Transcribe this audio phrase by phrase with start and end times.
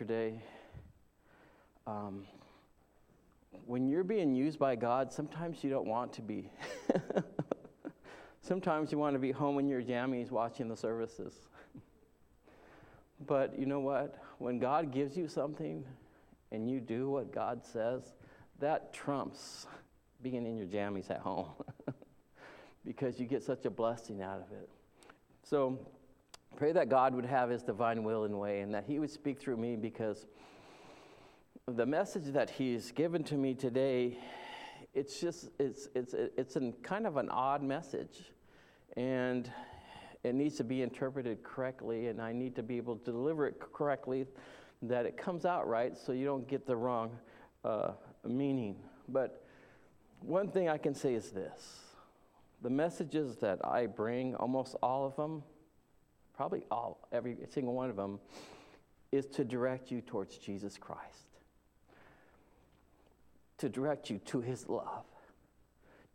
[0.00, 0.42] yesterday.
[1.86, 2.24] Um,
[3.66, 6.50] when you're being used by God, sometimes you don't want to be.
[8.40, 11.34] sometimes you want to be home in your jammies watching the services.
[13.26, 14.18] but you know what?
[14.38, 15.84] When God gives you something
[16.50, 18.14] and you do what God says,
[18.58, 19.66] that trumps
[20.22, 21.48] being in your jammies at home
[22.86, 24.70] because you get such a blessing out of it.
[25.42, 25.78] So
[26.56, 29.40] pray that God would have his divine will and way and that he would speak
[29.40, 30.26] through me because
[31.66, 34.18] the message that he's given to me today
[34.92, 38.32] it's just it's it's it's an kind of an odd message.
[38.96, 39.50] And
[40.24, 43.58] it needs to be interpreted correctly and i need to be able to deliver it
[43.58, 44.26] correctly
[44.82, 47.10] that it comes out right so you don't get the wrong
[47.64, 47.92] uh,
[48.26, 48.76] meaning.
[49.08, 49.44] But
[50.20, 51.80] one thing i can say is this.
[52.62, 55.42] The messages that i bring almost all of them
[56.40, 58.18] probably all every single one of them
[59.12, 61.30] is to direct you towards jesus christ
[63.60, 65.04] to direct you to his love,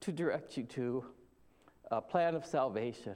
[0.02, 1.05] to direct you to
[1.91, 3.13] a plan of salvation,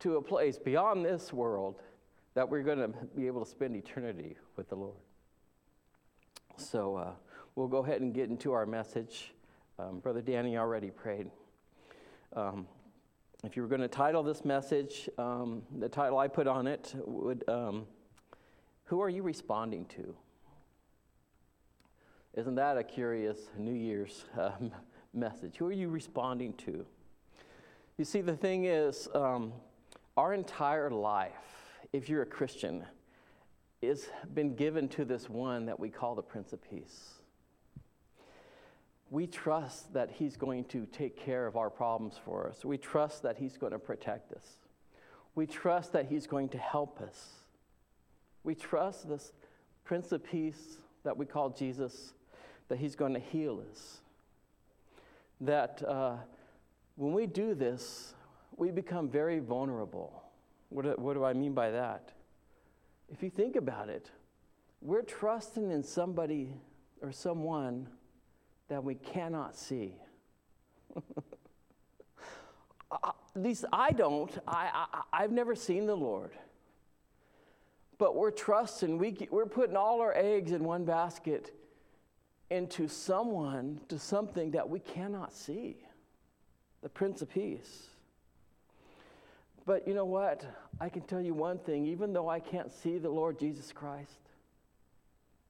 [0.00, 1.76] to a place beyond this world
[2.34, 4.96] that we're going to be able to spend eternity with the Lord.
[6.56, 7.12] So uh,
[7.54, 9.32] we'll go ahead and get into our message.
[9.78, 11.30] Um, Brother Danny already prayed.
[12.34, 12.66] Um,
[13.44, 16.94] if you were going to title this message, um, the title I put on it
[17.04, 17.86] would um,
[18.84, 20.14] Who Are You Responding to?
[22.34, 24.52] Isn't that a curious New Year's uh,
[25.14, 25.56] message?
[25.58, 26.86] Who are you responding to?
[27.98, 29.52] You see, the thing is, um,
[30.16, 32.84] our entire life, if you're a Christian,
[33.82, 37.20] has been given to this one that we call the Prince of Peace.
[39.14, 42.64] We trust that He's going to take care of our problems for us.
[42.64, 44.44] We trust that He's going to protect us.
[45.36, 47.28] We trust that He's going to help us.
[48.42, 49.30] We trust this
[49.84, 52.14] Prince of Peace that we call Jesus
[52.66, 53.98] that He's going to heal us.
[55.42, 56.16] That uh,
[56.96, 58.14] when we do this,
[58.56, 60.24] we become very vulnerable.
[60.70, 62.10] What do, what do I mean by that?
[63.12, 64.10] If you think about it,
[64.82, 66.56] we're trusting in somebody
[67.00, 67.86] or someone
[68.74, 69.94] that we cannot see.
[72.92, 74.30] Uh, at least I don't.
[74.46, 76.30] I, I, have never seen the Lord.
[77.98, 81.52] But we're trusting, we, we're putting all our eggs in one basket
[82.50, 85.78] into someone, to something that we cannot see
[86.82, 87.88] the Prince of Peace.
[89.66, 90.44] But you know what?
[90.80, 94.20] I can tell you one thing even though I can't see the Lord Jesus Christ,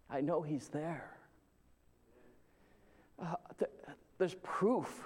[0.08, 1.10] I know He's there.
[3.20, 3.70] Uh, th-
[4.18, 5.02] there's proof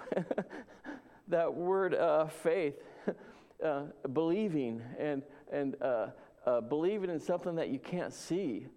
[1.27, 2.75] that word uh, faith,
[3.63, 3.83] uh,
[4.13, 6.07] believing, and, and uh,
[6.45, 8.67] uh, believing in something that you can't see.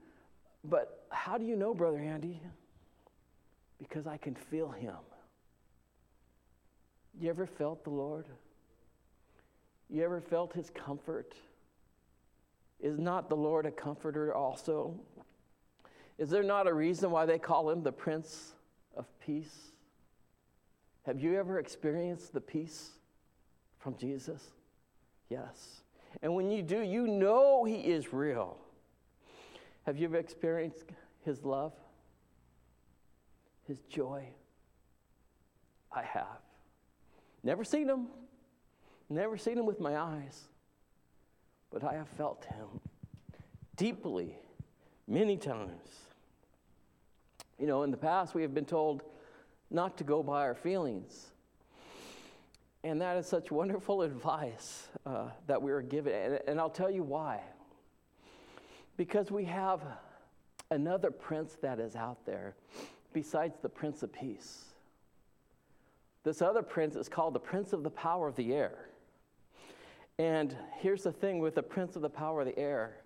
[0.64, 2.40] But how do you know, Brother Andy?
[3.82, 4.94] because I can feel Him.
[7.20, 8.26] You ever felt the Lord?
[9.90, 11.34] You ever felt His comfort?
[12.80, 14.94] Is not the Lord a comforter also?
[16.16, 18.54] Is there not a reason why they call Him the Prince
[18.96, 19.72] of Peace?
[21.04, 22.90] Have you ever experienced the peace
[23.78, 24.50] from Jesus?
[25.28, 25.82] Yes.
[26.22, 28.56] And when you do, you know He is real.
[29.86, 30.86] Have you ever experienced
[31.24, 31.72] His love?
[33.66, 34.24] his joy?
[35.90, 36.40] I have.
[37.42, 38.08] Never seen him,
[39.08, 40.48] never seen him with my eyes,
[41.70, 42.80] but I have felt him
[43.76, 44.36] deeply
[45.08, 45.88] many times.
[47.58, 49.02] You know, in the past, we have been told
[49.70, 51.32] not to go by our feelings.
[52.84, 56.12] And that is such wonderful advice uh, that we are given.
[56.12, 57.40] And, and I'll tell you why.
[58.96, 59.80] Because we have
[60.70, 62.54] another prince that is out there
[63.12, 64.64] besides the Prince of Peace.
[66.24, 68.88] This other prince is called the Prince of the Power of the Air.
[70.18, 72.96] And here's the thing with the Prince of the Power of the Air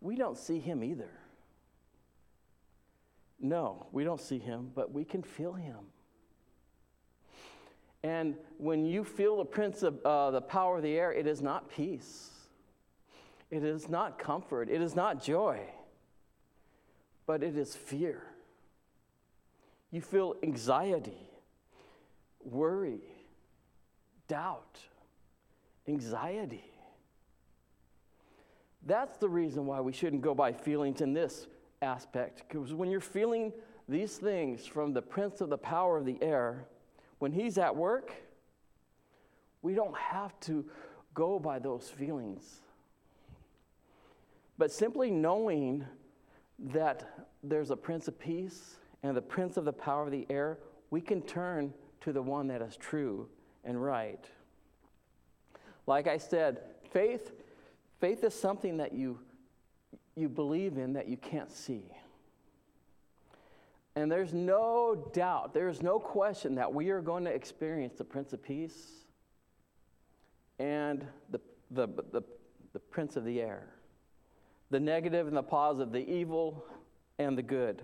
[0.00, 1.10] we don't see him either.
[3.42, 5.78] No, we don't see him, but we can feel him.
[8.04, 11.42] And when you feel the Prince of uh, the Power of the Air, it is
[11.42, 12.30] not peace,
[13.50, 15.60] it is not comfort, it is not joy,
[17.26, 18.22] but it is fear.
[19.90, 21.28] You feel anxiety,
[22.44, 23.00] worry,
[24.28, 24.78] doubt,
[25.88, 26.64] anxiety.
[28.84, 31.46] That's the reason why we shouldn't go by feelings in this
[31.82, 32.44] aspect.
[32.48, 33.52] Because when you're feeling
[33.88, 36.66] these things from the prince of the power of the air,
[37.18, 38.12] when he's at work,
[39.62, 40.64] we don't have to
[41.14, 42.60] go by those feelings.
[44.58, 45.84] But simply knowing
[46.58, 50.58] that there's a prince of peace and the prince of the power of the air,
[50.90, 53.28] we can turn to the one that is true
[53.64, 54.24] and right.
[55.86, 57.32] Like I said, faith,
[58.00, 59.18] faith is something that you,
[60.16, 61.84] you believe in that you can't see.
[63.94, 68.32] And there's no doubt, there's no question that we are going to experience the Prince
[68.32, 68.88] of Peace
[70.58, 72.22] and the, the, the,
[72.72, 73.68] the Prince of the Air.
[74.70, 76.64] The negative and the positive, the evil
[77.18, 77.82] and the good.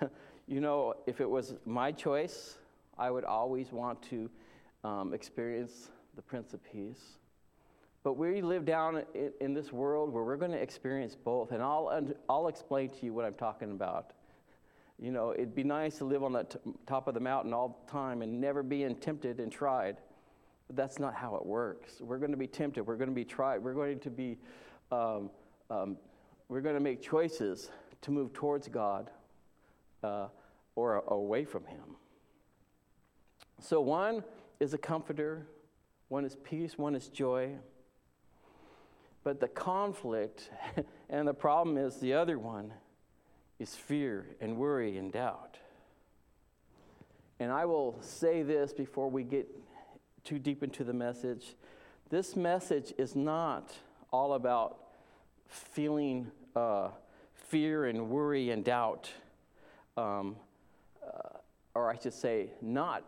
[0.46, 2.58] you know, if it was my choice,
[2.96, 4.30] I would always want to
[4.84, 7.18] um, experience the Prince of Peace.
[8.04, 11.52] But we live down in, in this world where we're going to experience both.
[11.52, 14.12] And I'll, I'll explain to you what I'm talking about.
[14.98, 17.84] You know, it'd be nice to live on the t- top of the mountain all
[17.84, 19.98] the time and never being tempted and tried.
[20.66, 22.00] But that's not how it works.
[22.00, 22.86] We're going to be tempted.
[22.86, 23.58] We're going to be tried.
[23.62, 24.38] We're going to be,
[24.90, 25.30] um,
[25.70, 25.96] um,
[26.48, 27.70] we're going to make choices
[28.02, 29.10] to move towards God
[30.02, 30.28] uh,
[30.74, 31.96] or away from Him.
[33.60, 34.24] So, one
[34.60, 35.46] is a comforter,
[36.08, 37.52] one is peace, one is joy.
[39.24, 40.50] But the conflict
[41.10, 42.72] and the problem is the other one
[43.58, 45.58] is fear and worry and doubt.
[47.38, 49.48] And I will say this before we get
[50.24, 51.54] too deep into the message.
[52.10, 53.72] This message is not
[54.12, 54.78] all about
[55.46, 56.88] feeling uh,
[57.34, 59.10] fear and worry and doubt,
[59.96, 60.36] um,
[61.04, 61.38] uh,
[61.74, 63.04] or I should say, not,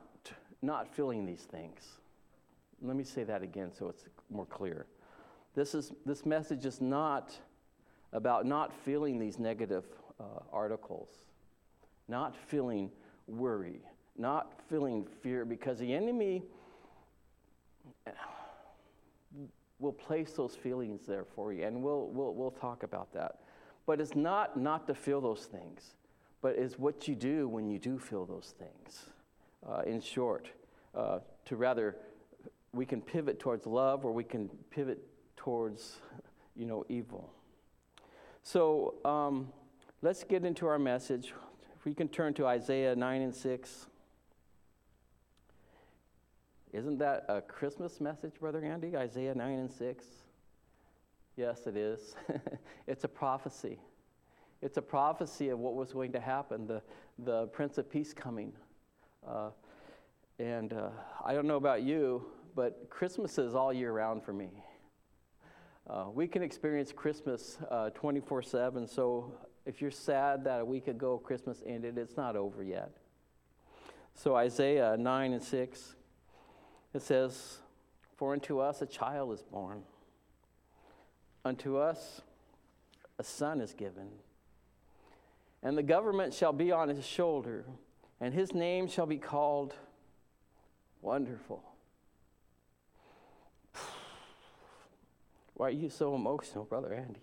[0.62, 1.80] not feeling these things.
[2.82, 4.86] Let me say that again so it's more clear.
[5.54, 7.36] This, is, this message is not
[8.12, 9.84] about not feeling these negative
[10.18, 11.08] uh, articles,
[12.08, 12.90] not feeling
[13.26, 13.80] worry,
[14.16, 16.42] not feeling fear, because the enemy
[19.78, 23.40] will place those feelings there for you, and we'll, we'll, we'll talk about that.
[23.86, 25.94] But it's not not to feel those things,
[26.40, 29.04] but it's what you do when you do feel those things.
[29.66, 30.48] Uh, in short,
[30.94, 31.96] uh, to rather,
[32.72, 34.98] we can pivot towards love or we can pivot
[35.36, 35.96] towards,
[36.54, 37.30] you know, evil.
[38.42, 39.52] So, um,
[40.04, 41.32] Let's get into our message.
[41.78, 43.86] If we can turn to Isaiah 9 and 6.
[46.74, 48.94] Isn't that a Christmas message, Brother Andy?
[48.94, 50.04] Isaiah 9 and 6?
[51.38, 52.14] Yes, it is.
[52.86, 53.78] it's a prophecy.
[54.60, 56.82] It's a prophecy of what was going to happen, the,
[57.20, 58.52] the Prince of Peace coming.
[59.26, 59.48] Uh,
[60.38, 60.90] and uh,
[61.24, 64.50] I don't know about you, but Christmas is all year round for me.
[65.88, 69.34] Uh, we can experience Christmas uh, 24 7, so
[69.66, 72.90] if you're sad that a week ago Christmas ended, it's not over yet.
[74.14, 75.96] So, Isaiah 9 and 6,
[76.94, 77.58] it says,
[78.16, 79.82] For unto us a child is born,
[81.44, 82.22] unto us
[83.18, 84.08] a son is given,
[85.62, 87.66] and the government shall be on his shoulder,
[88.20, 89.74] and his name shall be called
[91.02, 91.62] Wonderful.
[95.64, 97.22] Why are you so emotional, Brother Andy?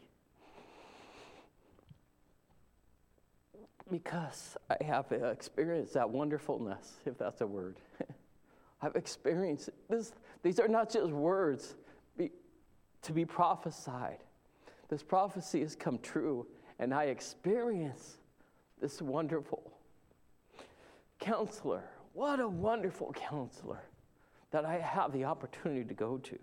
[3.92, 7.76] Because I have experienced that wonderfulness, if that's a word.
[8.82, 10.14] I've experienced this.
[10.42, 11.76] These are not just words
[12.18, 12.32] be,
[13.04, 14.24] to be prophesied.
[14.90, 16.48] This prophecy has come true,
[16.80, 18.18] and I experience
[18.82, 19.72] this wonderful
[21.20, 21.84] counselor.
[22.14, 23.84] What a wonderful counselor
[24.50, 26.40] that I have the opportunity to go to.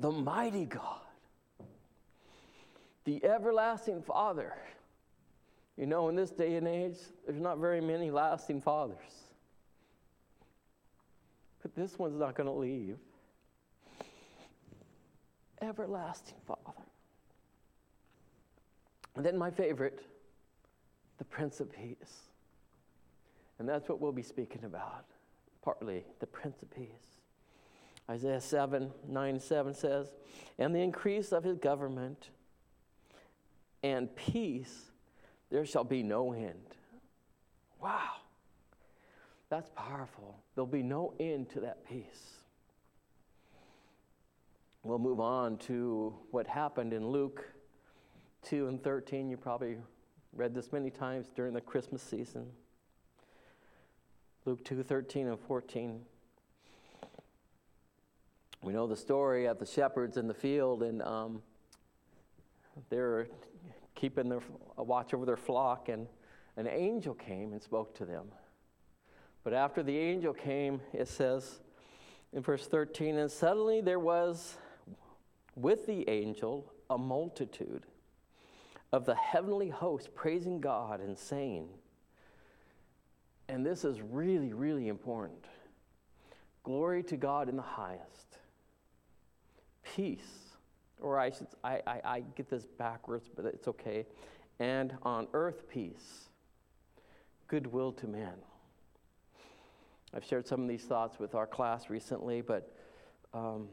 [0.00, 1.00] The mighty God,
[3.04, 4.52] the everlasting Father
[5.76, 8.96] you know, in this day and age, there's not very many lasting fathers.
[11.60, 12.96] But this one's not going to leave.
[15.60, 16.78] Everlasting Father.
[19.16, 20.00] And then my favorite,
[21.18, 22.30] the Prince of Peace.
[23.58, 25.04] And that's what we'll be speaking about,
[25.62, 27.15] partly the Prince of Peace.
[28.08, 30.12] Isaiah 7 9 7 says,
[30.58, 32.30] And the increase of his government
[33.82, 34.90] and peace
[35.50, 36.74] there shall be no end.
[37.80, 38.10] Wow.
[39.48, 40.36] That's powerful.
[40.54, 42.34] There'll be no end to that peace.
[44.82, 47.44] We'll move on to what happened in Luke
[48.44, 49.28] 2 and 13.
[49.28, 49.76] You probably
[50.32, 52.46] read this many times during the Christmas season.
[54.44, 56.00] Luke 2 13 and 14.
[58.62, 61.42] We know the story of the shepherds in the field, and um,
[62.88, 63.28] they're
[63.94, 64.40] keeping their,
[64.76, 66.06] a watch over their flock, and
[66.56, 68.26] an angel came and spoke to them.
[69.44, 71.60] But after the angel came, it says
[72.32, 74.56] in verse 13, and suddenly there was
[75.54, 77.84] with the angel a multitude
[78.92, 81.68] of the heavenly host praising God and saying,
[83.48, 85.46] and this is really, really important
[86.66, 88.38] glory to God in the highest,
[89.94, 90.56] peace,
[91.00, 94.06] or I should, I, I, I get this backwards, but it's okay,
[94.58, 96.28] and on earth peace,
[97.48, 98.34] goodwill to men.
[100.14, 102.72] I've shared some of these thoughts with our class recently, but
[103.34, 103.68] um,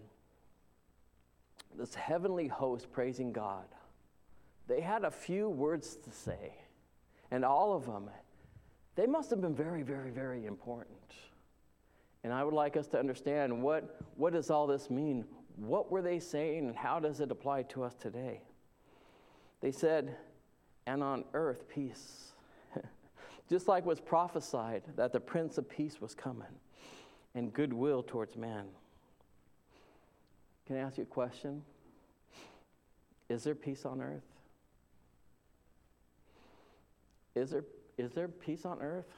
[1.77, 3.65] this heavenly host praising God,
[4.67, 6.53] they had a few words to say,
[7.31, 8.09] and all of them,
[8.95, 10.97] they must have been very, very, very important.
[12.23, 15.25] And I would like us to understand what, what does all this mean?
[15.57, 18.41] What were they saying, and how does it apply to us today?
[19.61, 20.15] They said,
[20.85, 22.33] and on earth peace.
[23.49, 26.47] Just like was prophesied that the Prince of Peace was coming
[27.35, 28.65] and goodwill towards man.
[30.67, 31.63] Can I ask you a question?
[33.29, 34.23] Is there peace on earth?
[37.35, 37.63] Is there,
[37.97, 39.11] is there peace on earth?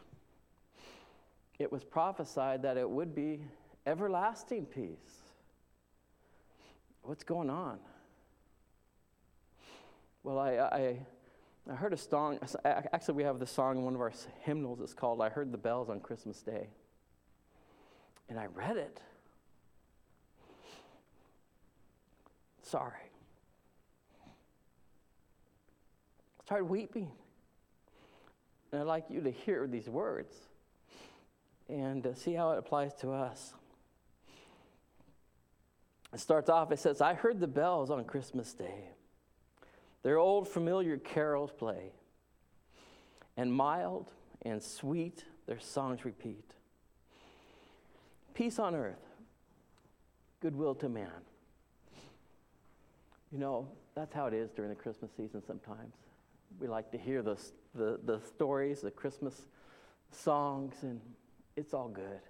[1.60, 3.42] It was prophesied that it would be
[3.86, 5.25] everlasting peace.
[7.06, 7.78] What's going on?
[10.24, 10.98] Well, I, I,
[11.72, 12.40] I heard a song.
[12.66, 14.80] Actually, we have the song in one of our hymnals.
[14.82, 16.68] It's called I Heard the Bells on Christmas Day.
[18.28, 19.00] And I read it.
[22.64, 22.94] Sorry.
[26.40, 27.12] I started weeping.
[28.72, 30.34] And I'd like you to hear these words
[31.70, 33.54] and uh, see how it applies to us.
[36.16, 38.86] It starts off, it says, I heard the bells on Christmas Day.
[40.02, 41.92] Their old familiar carols play,
[43.36, 46.54] and mild and sweet their songs repeat.
[48.34, 49.06] Peace on earth,
[50.40, 51.10] goodwill to man.
[53.30, 55.96] You know, that's how it is during the Christmas season sometimes.
[56.62, 57.38] We like to hear the,
[57.74, 59.48] the, the stories, the Christmas
[60.12, 61.02] songs, and
[61.58, 62.22] it's all good.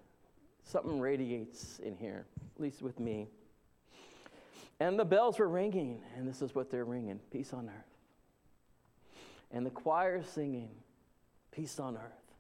[0.64, 2.26] Something radiates in here,
[2.56, 3.28] at least with me.
[4.80, 7.86] And the bells were ringing, and this is what they're ringing peace on earth.
[9.52, 10.70] And the choir singing,
[11.52, 12.34] peace on earth.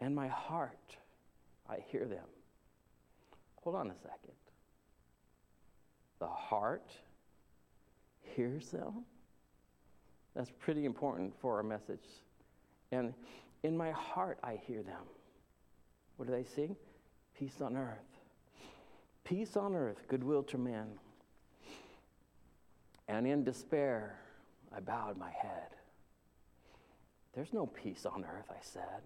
[0.00, 0.96] And my heart,
[1.68, 2.24] I hear them.
[3.62, 4.32] Hold on a second.
[6.18, 6.90] The heart
[8.22, 9.04] hears them?
[10.34, 12.04] That's pretty important for our message.
[12.90, 13.14] And
[13.62, 15.02] in my heart, I hear them.
[16.16, 16.76] What do they sing?
[17.38, 17.98] Peace on earth.
[19.24, 20.86] Peace on earth, goodwill to men.
[23.08, 24.18] And in despair,
[24.74, 25.68] I bowed my head.
[27.34, 29.02] There's no peace on earth, I said.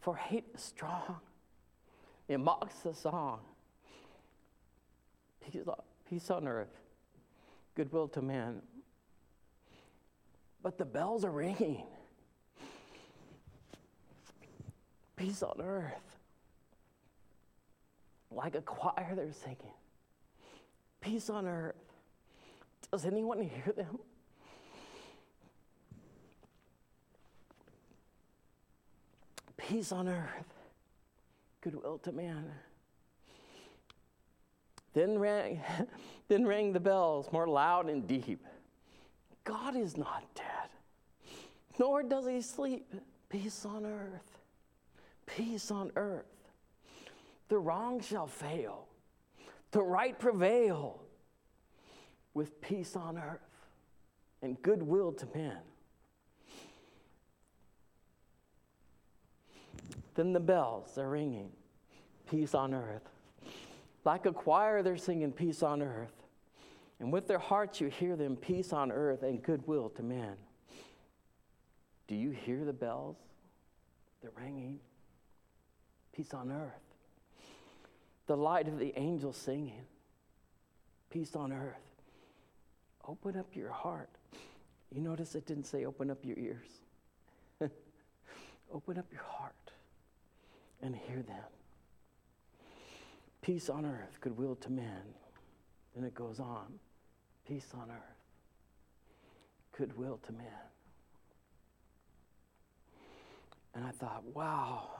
[0.00, 1.20] For hate is strong.
[2.28, 3.40] It mocks the song.
[5.40, 5.62] Peace,
[6.08, 6.76] peace on earth,
[7.76, 8.62] goodwill to men.
[10.60, 11.84] But the bells are ringing.
[15.22, 16.18] Peace on earth.
[18.32, 19.72] Like a choir, they're singing.
[21.00, 21.76] Peace on earth.
[22.90, 24.00] Does anyone hear them?
[29.56, 30.52] peace on earth,
[31.60, 32.44] goodwill to man.
[34.92, 35.60] Then rang,
[36.28, 38.44] then rang the bells more loud and deep.
[39.44, 41.36] God is not dead,
[41.78, 42.92] nor does he sleep.
[43.28, 44.31] Peace on earth,
[45.36, 46.26] peace on earth.
[47.48, 48.86] The wrong shall fail,
[49.72, 51.02] the right prevail,
[52.34, 53.40] with peace on earth
[54.40, 55.58] and goodwill to men.
[60.14, 61.50] Then the bells are ringing,
[62.30, 63.08] peace on earth.
[64.04, 66.12] Like a choir, they're singing peace on earth.
[67.00, 70.34] And with their hearts, you hear them peace on earth and goodwill to men.
[72.08, 73.16] Do you hear the bells?
[74.20, 74.80] They're ringing.
[76.14, 76.80] Peace on earth.
[78.26, 79.84] The light of the angels singing.
[81.10, 81.76] Peace on earth.
[83.06, 84.10] Open up your heart.
[84.94, 86.68] You notice it didn't say open up your ears.
[88.72, 89.72] open up your heart
[90.82, 91.44] and hear them.
[93.40, 95.02] Peace on earth, goodwill to men.
[95.94, 96.78] Then it goes on.
[97.46, 98.22] Peace on earth,
[99.76, 100.46] goodwill to men.
[103.74, 104.90] And I thought, wow,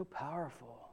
[0.00, 0.88] so powerful.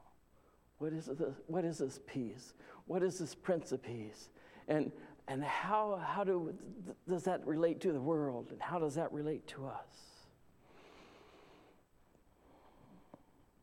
[0.76, 2.52] What is this, what is this peace?
[2.86, 4.28] What is this Prince of Peace?
[4.68, 4.92] And,
[5.28, 6.52] and how, how do,
[7.08, 8.48] does that relate to the world?
[8.50, 9.96] And how does that relate to us?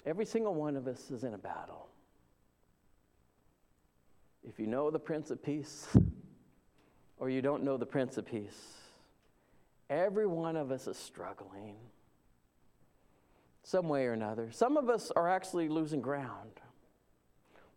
[0.04, 1.90] Every single one of us is in a battle.
[4.50, 5.88] If you know the Prince of Peace
[7.20, 8.80] or you don't know the Prince of Peace,
[9.92, 11.76] every one of us is struggling
[13.66, 14.52] some way or another.
[14.52, 16.62] Some of us are actually losing ground,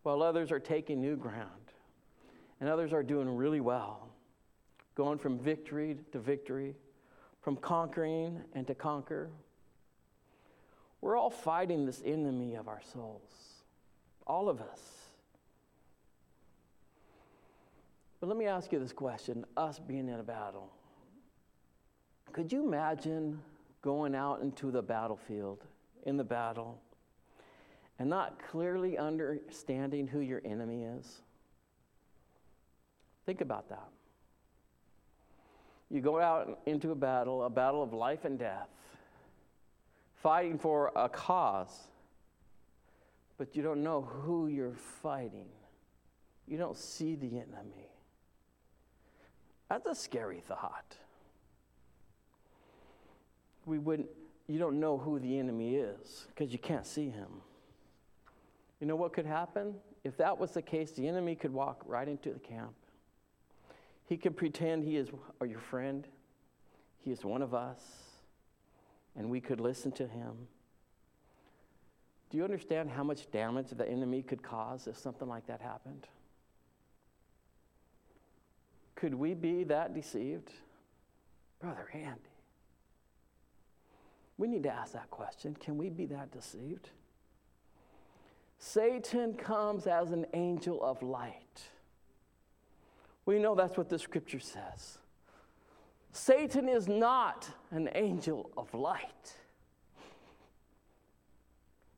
[0.03, 1.73] while others are taking new ground,
[2.61, 4.07] and others are doing really well,
[4.93, 6.75] going from victory to victory,
[7.41, 9.31] from conquering and to conquer.
[11.01, 13.31] We're all fighting this enemy of our souls,
[14.27, 14.79] all of us.
[18.19, 20.69] But let me ask you this question us being in a battle.
[22.31, 23.39] Could you imagine
[23.81, 25.63] going out into the battlefield
[26.03, 26.81] in the battle
[27.97, 31.21] and not clearly understanding who your enemy is?
[33.25, 33.89] Think about that.
[35.89, 38.69] You go out into a battle, a battle of life and death,
[40.15, 41.87] fighting for a cause,
[43.37, 45.47] but you don't know who you're fighting.
[46.47, 47.89] You don't see the enemy.
[49.69, 50.95] That's a scary thought.
[53.65, 54.09] We wouldn't
[54.49, 57.27] you don't know who the enemy is because you can't see him.
[58.81, 59.75] You know what could happen?
[60.03, 62.73] If that was the case, the enemy could walk right into the camp.
[64.07, 65.09] He could pretend he is
[65.45, 66.07] your friend,
[67.03, 67.79] he is one of us,
[69.15, 70.47] and we could listen to him.
[72.31, 76.07] Do you understand how much damage the enemy could cause if something like that happened?
[78.95, 80.49] Could we be that deceived?
[81.59, 82.28] Brother Andy.
[84.39, 86.89] We need to ask that question can we be that deceived?
[88.57, 91.61] Satan comes as an angel of light.
[93.25, 94.97] We know that's what the scripture says.
[96.13, 99.33] Satan is not an angel of light,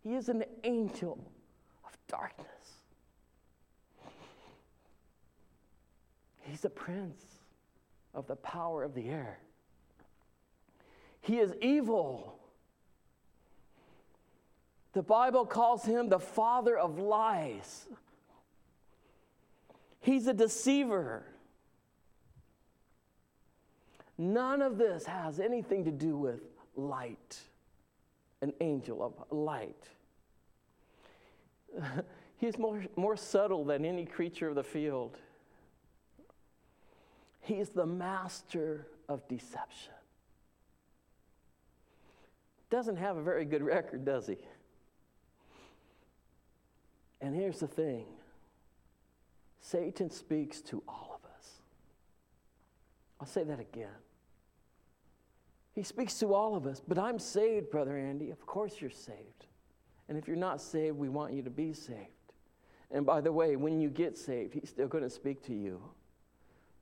[0.04, 1.20] he is an angel
[1.86, 2.48] of darkness.
[6.42, 7.24] He's a prince
[8.16, 9.40] of the power of the air.
[11.22, 12.41] He is evil.
[14.94, 17.88] The Bible calls him the father of lies.
[20.00, 21.24] He's a deceiver.
[24.18, 26.42] None of this has anything to do with
[26.76, 27.40] light,
[28.42, 29.88] an angel of light.
[32.38, 35.18] He's more, more subtle than any creature of the field.
[37.40, 39.94] He's the master of deception
[42.72, 44.38] doesn't have a very good record, does he?
[47.22, 48.06] And here's the thing
[49.62, 51.62] Satan speaks to all of us.
[53.20, 53.90] I'll say that again.
[55.74, 58.30] He speaks to all of us, but I'm saved, Brother Andy.
[58.30, 59.46] Of course you're saved.
[60.10, 62.10] And if you're not saved, we want you to be saved.
[62.90, 65.82] And by the way, when you get saved, he's still going to speak to you.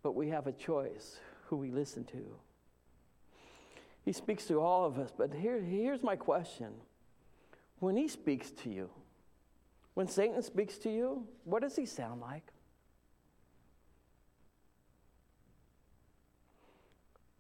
[0.02, 2.26] But we have a choice who we listen to.
[4.04, 5.12] He speaks to all of us.
[5.16, 6.74] But here, here's my question
[7.80, 8.90] When He speaks to you,
[10.00, 12.54] when Satan speaks to you, what does he sound like?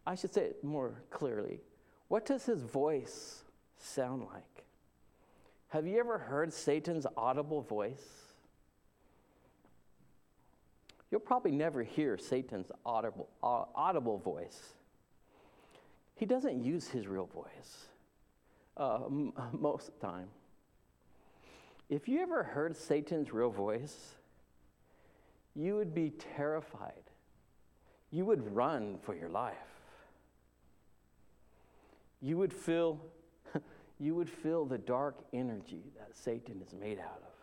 [0.05, 1.61] I should say it more clearly.
[2.09, 3.43] What does his voice
[3.77, 4.65] sound like?
[5.69, 8.03] Have you ever heard Satan's audible voice?
[11.09, 14.73] You'll probably never hear Satan's audible, audible voice
[16.15, 17.87] he doesn't use his real voice
[18.75, 20.27] uh, m- most of the time.
[21.89, 24.15] If you ever heard Satan's real voice,
[25.55, 27.03] you would be terrified.
[28.11, 29.55] You would run for your life.
[32.21, 32.99] You would feel
[33.99, 37.33] you would feel the dark energy that Satan is made out of.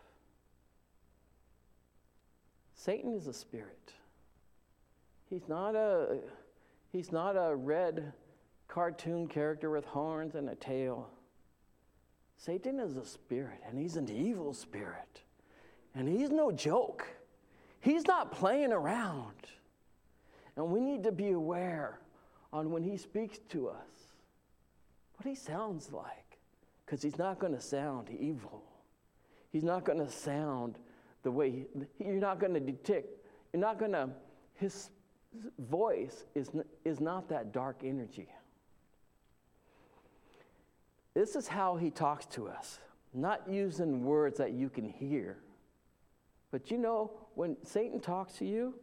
[2.74, 3.92] Satan is a spirit.
[5.28, 6.18] He's not a
[6.92, 8.12] he's not a red
[8.68, 11.10] cartoon character with horns and a tail.
[12.46, 15.22] Satan is a spirit, and he's an evil spirit.
[15.96, 17.04] And he's no joke.
[17.80, 19.34] He's not playing around.
[20.54, 21.98] And we need to be aware
[22.52, 24.14] on when he speaks to us
[25.16, 26.38] what he sounds like.
[26.84, 28.62] Because he's not going to sound evil.
[29.50, 30.78] He's not going to sound
[31.24, 31.66] the way, he,
[31.98, 33.08] you're not going to detect,
[33.52, 34.08] you're not going to,
[34.54, 34.90] his
[35.58, 36.52] voice is,
[36.84, 38.28] is not that dark energy.
[41.16, 42.78] This is how he talks to us,
[43.14, 45.38] not using words that you can hear.
[46.50, 48.74] But you know, when Satan talks to you,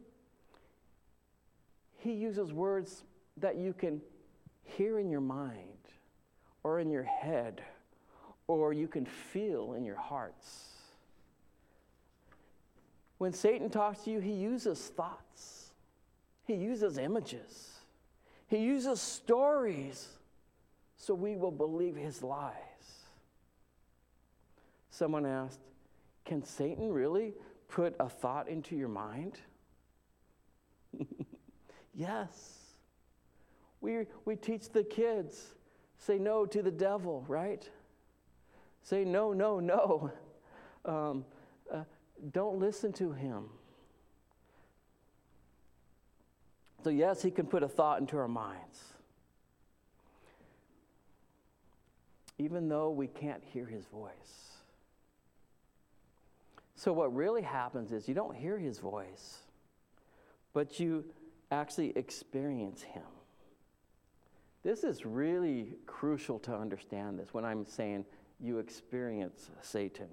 [1.96, 3.04] he uses words
[3.36, 4.02] that you can
[4.64, 5.78] hear in your mind
[6.64, 7.62] or in your head
[8.48, 10.70] or you can feel in your hearts.
[13.18, 15.70] When Satan talks to you, he uses thoughts,
[16.48, 17.78] he uses images,
[18.48, 20.08] he uses stories
[20.96, 22.54] so we will believe his lies.
[24.90, 25.60] Someone asked,
[26.24, 27.34] Can Satan really
[27.68, 29.38] put a thought into your mind?
[31.94, 32.58] yes.
[33.80, 35.54] We, we teach the kids
[35.98, 37.68] say no to the devil, right?
[38.82, 40.12] Say no, no, no.
[40.86, 41.24] Um,
[41.72, 41.84] uh,
[42.30, 43.44] don't listen to him.
[46.82, 48.93] So, yes, he can put a thought into our minds.
[52.38, 54.54] Even though we can't hear his voice.
[56.76, 59.38] So, what really happens is you don't hear his voice,
[60.52, 61.04] but you
[61.50, 63.02] actually experience him.
[64.64, 68.06] This is really crucial to understand this when I'm saying
[68.40, 70.08] you experience Satan.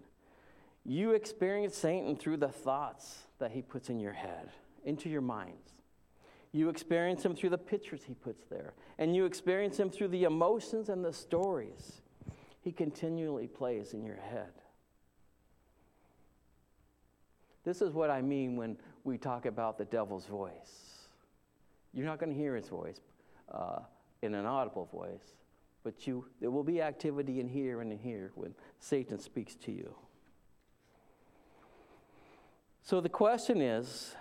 [0.85, 4.49] You experience Satan through the thoughts that he puts in your head,
[4.83, 5.71] into your minds.
[6.51, 8.73] You experience him through the pictures he puts there.
[8.97, 12.01] And you experience him through the emotions and the stories
[12.61, 14.51] he continually plays in your head.
[17.63, 21.07] This is what I mean when we talk about the devil's voice.
[21.93, 23.01] You're not going to hear his voice
[23.51, 23.79] uh,
[24.21, 25.35] in an audible voice,
[25.83, 29.71] but you, there will be activity in here and in here when Satan speaks to
[29.71, 29.93] you.
[32.83, 34.15] So the question is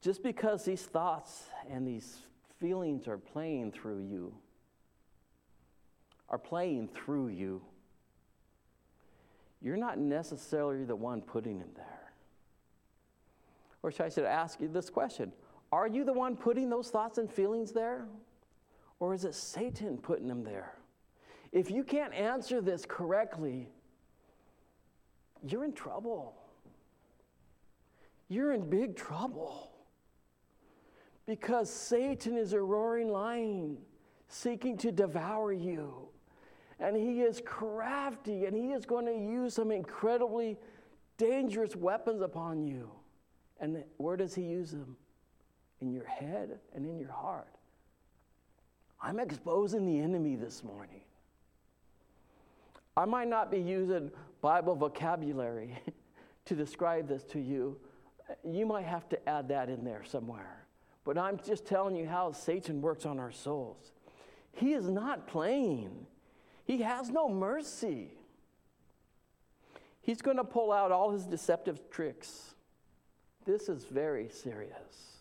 [0.00, 2.18] just because these thoughts and these
[2.60, 4.32] feelings are playing through you,
[6.32, 7.62] are playing through you,
[9.60, 12.12] you're not necessarily the one putting them there.
[13.82, 15.32] Or should I should ask you this question
[15.70, 18.06] Are you the one putting those thoughts and feelings there?
[18.98, 20.74] Or is it Satan putting them there?
[21.52, 23.68] If you can't answer this correctly,
[25.46, 26.34] you're in trouble.
[28.28, 29.70] You're in big trouble.
[31.26, 33.76] Because Satan is a roaring lion
[34.28, 36.08] seeking to devour you.
[36.82, 40.58] And he is crafty and he is going to use some incredibly
[41.16, 42.90] dangerous weapons upon you.
[43.60, 44.96] And where does he use them?
[45.80, 47.54] In your head and in your heart.
[49.00, 51.02] I'm exposing the enemy this morning.
[52.96, 55.78] I might not be using Bible vocabulary
[56.46, 57.78] to describe this to you.
[58.44, 60.66] You might have to add that in there somewhere.
[61.04, 63.92] But I'm just telling you how Satan works on our souls.
[64.52, 66.06] He is not playing,
[66.64, 68.10] he has no mercy.
[70.00, 72.54] He's going to pull out all his deceptive tricks.
[73.44, 75.12] This is very serious.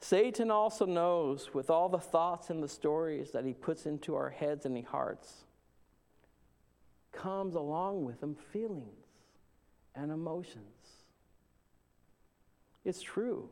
[0.00, 4.30] Satan also knows with all the thoughts and the stories that he puts into our
[4.30, 5.44] heads and hearts,
[7.12, 9.06] comes along with them feelings
[9.94, 11.04] and emotions.
[12.84, 13.48] It's true.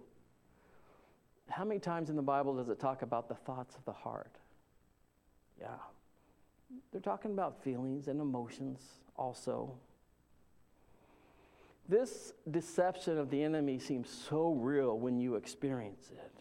[1.50, 4.36] How many times in the Bible does it talk about the thoughts of the heart?
[5.60, 5.68] Yeah.
[6.92, 8.80] They're talking about feelings and emotions
[9.16, 9.74] also.
[11.88, 16.32] This deception of the enemy seems so real when you experience it.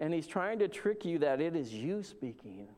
[0.00, 2.68] And he's trying to trick you that it is you speaking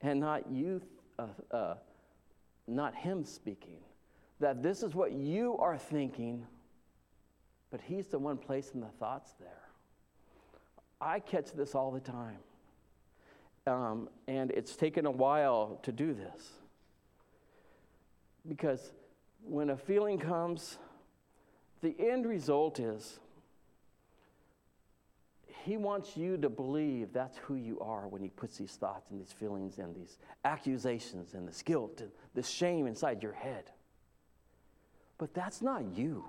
[0.00, 0.82] and not you,
[1.18, 1.74] uh, uh,
[2.66, 3.78] not him speaking.
[4.40, 6.44] That this is what you are thinking,
[7.70, 9.68] but he's the one placing the thoughts there.
[11.00, 12.38] I catch this all the time.
[13.66, 16.50] Um, and it's taken a while to do this.
[18.48, 18.92] Because
[19.44, 20.78] when a feeling comes,
[21.80, 23.20] the end result is
[25.64, 29.20] he wants you to believe that's who you are when he puts these thoughts and
[29.20, 33.70] these feelings and these accusations and this guilt and this shame inside your head.
[35.18, 36.24] But that's not you.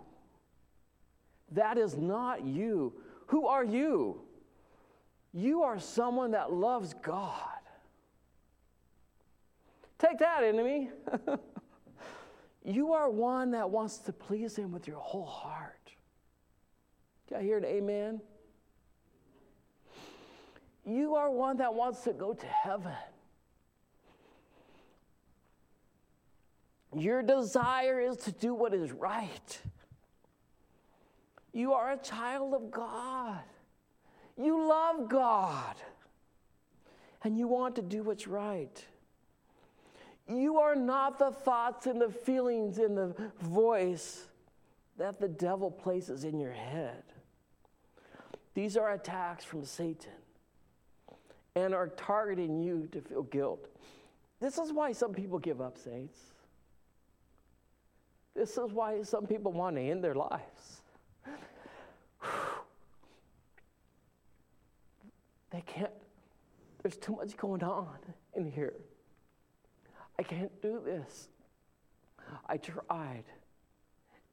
[1.51, 2.93] That is not you.
[3.27, 4.21] Who are you?
[5.33, 7.39] You are someone that loves God.
[9.97, 10.89] Take that, enemy.
[12.65, 15.91] You are one that wants to please Him with your whole heart.
[17.27, 18.21] Can I hear an amen?
[20.85, 22.93] You are one that wants to go to heaven.
[26.95, 29.61] Your desire is to do what is right.
[31.51, 33.41] You are a child of God.
[34.41, 35.75] You love God.
[37.23, 38.85] And you want to do what's right.
[40.27, 44.27] You are not the thoughts and the feelings and the voice
[44.97, 47.03] that the devil places in your head.
[48.53, 50.11] These are attacks from Satan.
[51.55, 53.67] and are targeting you to feel guilt.
[54.39, 56.19] This is why some people give up, saints.
[58.35, 60.81] This is why some people want to end their lives.
[65.53, 65.91] They can't,
[66.81, 67.99] there's too much going on
[68.35, 68.73] in here.
[70.17, 71.29] I can't do this.
[72.47, 73.25] I tried.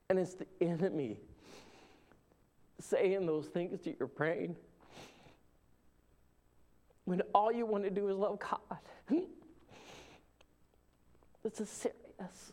[0.09, 1.18] And it's the enemy
[2.80, 4.56] saying those things to your brain
[7.04, 8.78] when all you want to do is love God.
[11.42, 12.52] this is serious.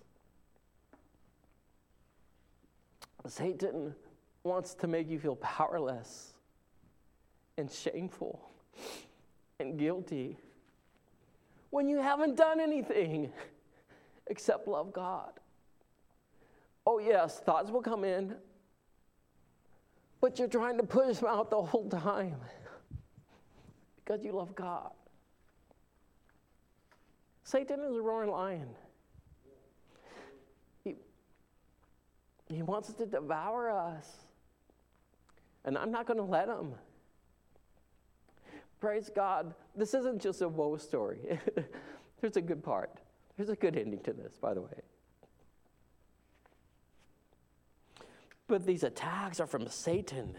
[3.27, 3.95] Satan
[4.43, 6.33] wants to make you feel powerless
[7.57, 8.46] and shameful
[9.59, 10.37] and guilty
[11.69, 13.31] when you haven't done anything
[14.27, 15.31] except love God.
[16.85, 18.35] Oh, yes, thoughts will come in,
[20.21, 22.37] but you're trying to push them out the whole time
[23.97, 24.91] because you love God.
[27.43, 28.67] Satan is a roaring lion.
[30.83, 30.95] He,
[32.49, 34.05] he wants to devour us.
[35.63, 36.73] And I'm not going to let him.
[38.79, 39.53] Praise God.
[39.75, 41.39] This isn't just a woe story.
[42.21, 42.91] There's a good part.
[43.35, 44.81] There's a good ending to this, by the way.
[48.47, 50.35] But these attacks are from Satan.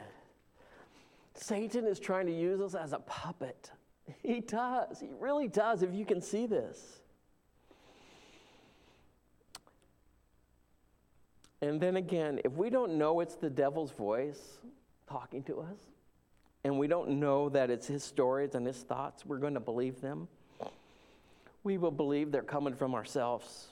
[1.35, 3.70] Satan is trying to use us as a puppet.
[4.22, 5.01] He does.
[5.01, 7.01] He really does, if you can see this.
[11.61, 14.59] And then again, if we don't know it's the devil's voice
[15.09, 15.79] talking to us,
[16.64, 20.01] and we don't know that it's his stories and his thoughts, we're going to believe
[20.01, 20.29] them.
[21.62, 23.68] We will believe they're coming from ourselves.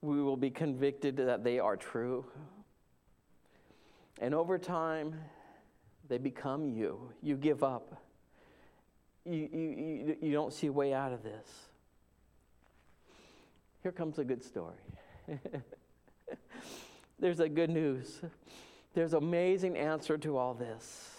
[0.00, 2.24] We will be convicted that they are true.
[4.20, 5.14] And over time,
[6.08, 7.10] they become you.
[7.22, 8.02] You give up.
[9.24, 11.46] You, you, you, don't see a way out of this.
[13.82, 14.74] Here comes a good story.
[17.20, 18.20] There's a good news.
[18.94, 21.11] There's an amazing answer to all this.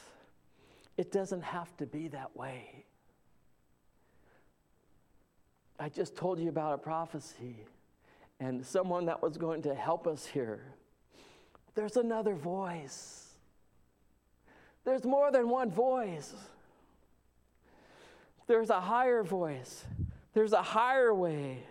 [0.98, 2.86] It doesn't have to be that way.
[5.80, 7.56] I just told you about a prophecy
[8.40, 10.62] and someone that was going to help us here.
[11.76, 13.28] There's another voice.
[14.86, 16.34] There's more than one voice.
[18.48, 19.86] There's a higher voice.
[20.34, 21.64] There's a higher way.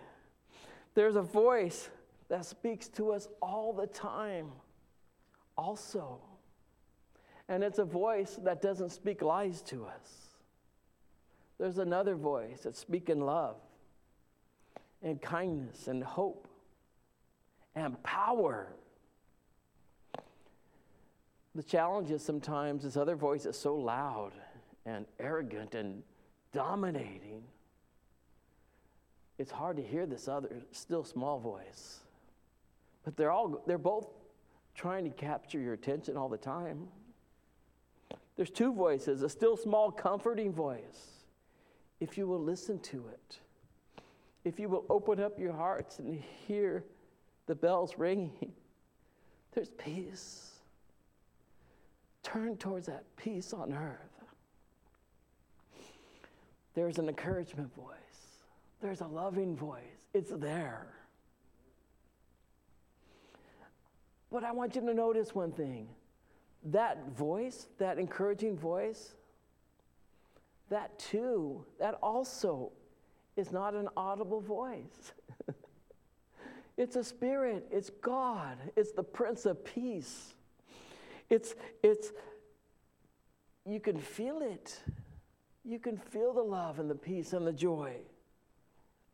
[0.95, 1.89] There's a voice
[2.29, 4.51] that speaks to us all the time,
[5.57, 6.19] also.
[7.49, 10.23] And it's a voice that doesn't speak lies to us.
[11.59, 13.57] There's another voice that's speaking love
[15.01, 16.47] and kindness and hope
[17.75, 18.67] and power.
[21.55, 24.31] The challenge is sometimes this other voice is so loud
[24.85, 26.03] and arrogant and
[26.51, 27.43] dominating.
[29.37, 31.99] It's hard to hear this other still small voice.
[33.03, 34.07] But they're all they're both
[34.75, 36.87] trying to capture your attention all the time.
[38.35, 41.23] There's two voices a still small, comforting voice.
[41.99, 43.39] If you will listen to it,
[44.43, 46.83] if you will open up your hearts and hear
[47.45, 48.53] the bells ringing,
[49.53, 50.49] there's peace.
[52.23, 53.99] Turn towards that peace on earth.
[56.73, 57.95] There's an encouragement voice,
[58.81, 59.79] there's a loving voice.
[60.13, 60.87] It's there.
[64.31, 65.87] But I want you to notice one thing
[66.65, 69.13] that voice, that encouraging voice,
[70.69, 72.71] that too, that also
[73.35, 75.13] is not an audible voice.
[76.77, 80.33] it's a spirit, it's God, it's the Prince of Peace.
[81.29, 82.11] It's, it's,
[83.65, 84.79] you can feel it.
[85.65, 87.95] You can feel the love and the peace and the joy.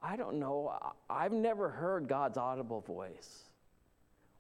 [0.02, 0.78] I don't know.
[1.10, 3.44] I've never heard God's audible voice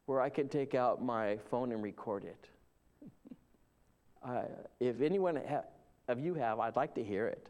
[0.05, 2.49] where I can take out my phone and record it.
[4.23, 4.43] Uh,
[4.79, 5.63] if anyone ha-
[6.07, 7.47] of you have, I'd like to hear it.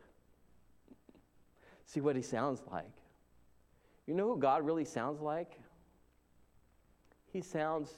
[1.86, 2.92] See what he sounds like.
[4.06, 5.60] You know who God really sounds like?
[7.32, 7.92] He sounds.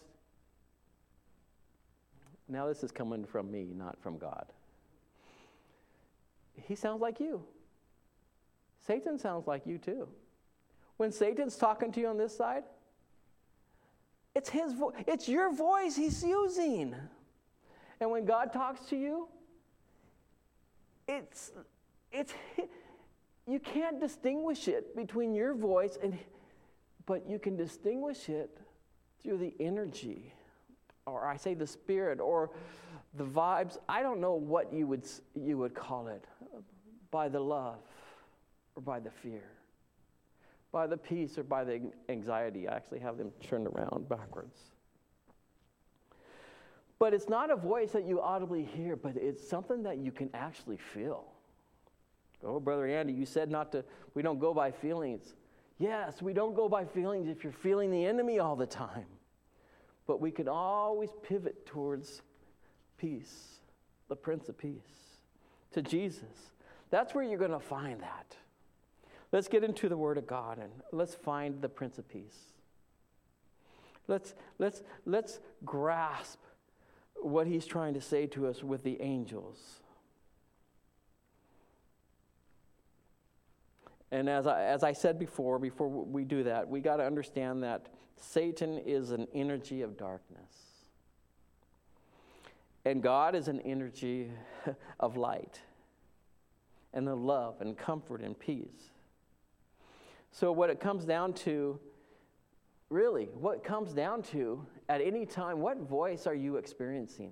[2.47, 4.45] Now, this is coming from me, not from God.
[6.53, 7.43] He sounds like you.
[8.85, 10.07] Satan sounds like you too.
[10.97, 12.63] When Satan's talking to you on this side,
[14.35, 14.95] it's his voice.
[15.07, 16.95] It's your voice he's using.
[18.01, 19.27] And when God talks to you,
[21.07, 21.51] it's,
[22.11, 22.33] it's,
[23.47, 26.17] you can't distinguish it between your voice and,
[27.05, 28.57] but you can distinguish it
[29.21, 30.33] through the energy,
[31.05, 32.49] or I say the spirit, or
[33.13, 33.77] the vibes.
[33.87, 36.25] I don't know what you would, you would call it,
[37.11, 37.83] by the love
[38.75, 39.43] or by the fear?
[40.71, 42.67] By the peace or by the anxiety?
[42.67, 44.57] I actually have them turned around backwards.
[47.01, 50.29] But it's not a voice that you audibly hear, but it's something that you can
[50.35, 51.25] actually feel.
[52.43, 53.83] Oh, Brother Andy, you said not to,
[54.13, 55.33] we don't go by feelings.
[55.79, 59.07] Yes, we don't go by feelings if you're feeling the enemy all the time.
[60.05, 62.21] But we can always pivot towards
[62.99, 63.61] peace,
[64.07, 65.17] the Prince of Peace,
[65.71, 66.51] to Jesus.
[66.91, 68.35] That's where you're going to find that.
[69.31, 72.37] Let's get into the Word of God and let's find the Prince of Peace.
[74.07, 76.37] Let's, let's, let's grasp
[77.15, 79.81] what he's trying to say to us with the angels.
[84.11, 87.63] And as I, as I said before, before we do that, we got to understand
[87.63, 90.51] that Satan is an energy of darkness.
[92.83, 94.31] And God is an energy
[94.99, 95.59] of light
[96.93, 98.91] and the love and comfort and peace.
[100.31, 101.79] So, what it comes down to,
[102.89, 107.31] really, what comes down to at any time, what voice are you experiencing?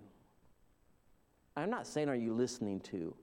[1.58, 3.14] I'm not saying are you listening to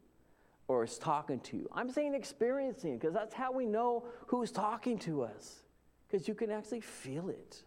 [0.68, 1.68] or is talking to you.
[1.72, 5.62] I'm saying experiencing because that's how we know who's talking to us
[6.06, 7.62] because you can actually feel it.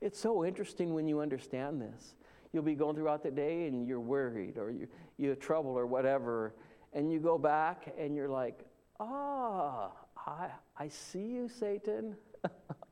[0.00, 2.14] It's so interesting when you understand this.
[2.52, 5.86] You'll be going throughout the day and you're worried or you, you have trouble or
[5.86, 6.54] whatever,
[6.92, 8.64] and you go back and you're like,
[9.00, 9.90] ah,
[10.24, 12.16] I, I see you, Satan.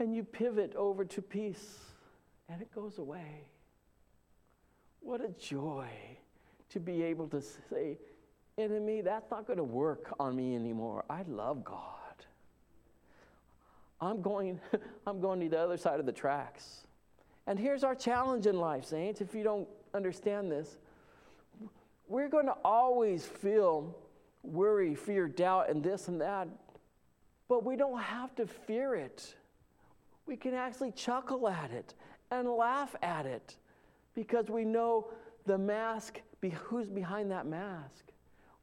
[0.00, 1.78] and you pivot over to peace
[2.48, 3.48] and it goes away.
[5.00, 5.88] What a joy
[6.70, 7.98] to be able to say,
[8.58, 11.04] enemy, that's not going to work on me anymore.
[11.08, 11.76] I love God.
[14.00, 14.60] I'm going,
[15.06, 16.86] I'm going to the other side of the tracks.
[17.46, 20.78] And here's our challenge in life, saints, if you don't understand this.
[22.08, 23.96] We're going to always feel
[24.42, 26.48] worry, fear, doubt, and this and that,
[27.48, 29.34] but we don't have to fear it
[30.30, 31.92] we can actually chuckle at it
[32.30, 33.56] and laugh at it
[34.14, 35.08] because we know
[35.44, 36.20] the mask,
[36.68, 38.04] who's behind that mask.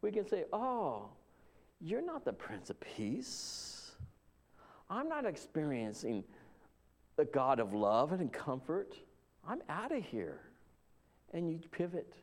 [0.02, 1.10] We can say, Oh,
[1.82, 3.92] you're not the Prince of Peace.
[4.90, 6.24] I'm not experiencing
[7.18, 8.96] the God of love and comfort.
[9.46, 10.40] I'm out of here.
[11.34, 12.14] And you pivot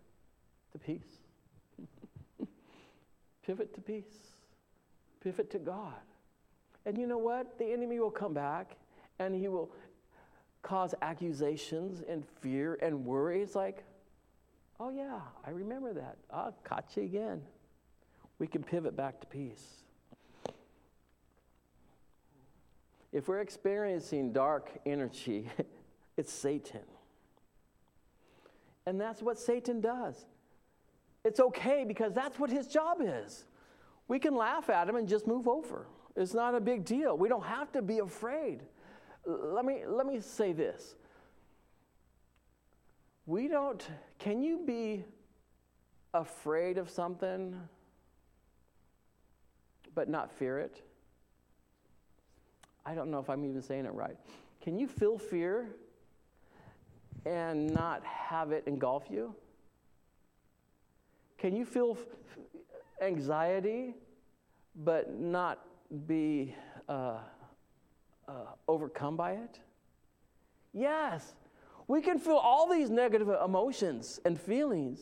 [0.72, 1.18] to peace.
[3.46, 4.16] pivot to peace.
[5.22, 5.92] Pivot to God.
[6.86, 7.58] And you know what?
[7.58, 8.78] The enemy will come back
[9.18, 9.70] and he will
[10.62, 13.42] cause accusations and fear and worry.
[13.42, 13.84] It's like,
[14.80, 16.16] oh, yeah, I remember that.
[16.30, 17.42] Ah, caught you again.
[18.38, 19.84] We can pivot back to peace.
[23.12, 25.48] If we're experiencing dark energy,
[26.16, 26.80] it's Satan.
[28.86, 30.26] And that's what Satan does.
[31.24, 33.44] It's okay because that's what his job is.
[34.08, 35.86] We can laugh at him and just move over.
[36.16, 37.16] It's not a big deal.
[37.16, 38.62] We don't have to be afraid
[39.26, 40.94] let me, let me say this.
[43.26, 43.86] We don't,
[44.18, 45.04] can you be
[46.12, 47.58] afraid of something
[49.94, 50.82] but not fear it?
[52.84, 54.16] I don't know if I'm even saying it right.
[54.60, 55.68] Can you feel fear
[57.24, 59.34] and not have it engulf you?
[61.38, 61.96] Can you feel
[63.00, 63.94] anxiety
[64.76, 65.60] but not
[66.06, 66.54] be
[66.88, 67.18] uh,
[68.28, 68.32] uh,
[68.68, 69.60] overcome by it?
[70.72, 71.34] Yes,
[71.86, 75.00] we can feel all these negative emotions and feelings,